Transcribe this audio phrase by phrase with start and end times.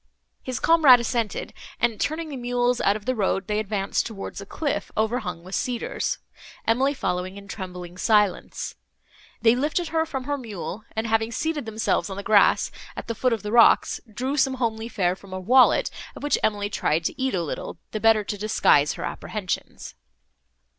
[0.41, 4.47] His comrade assented, and, turning the mules out of the road, they advanced towards a
[4.47, 6.17] cliff, overhung with cedars,
[6.65, 8.73] Emily following in trembling silence.
[9.43, 13.13] They lifted her from her mule, and, having seated themselves on the grass, at the
[13.13, 17.03] foot of the rocks, drew some homely fare from a wallet, of which Emily tried
[17.03, 19.93] to eat a little, the better to disguise her apprehensions.